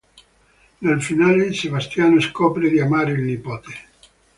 Nel 0.79 0.99
finale 0.99 1.53
Sebastiano 1.53 2.19
scopre 2.19 2.71
di 2.71 2.79
amare 2.79 3.11
il 3.11 3.21
nipote. 3.21 3.71